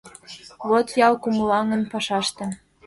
Вот 0.69 0.87
ял, 1.07 1.13
кумылаҥын 1.23 1.81
пашаште 1.91 2.45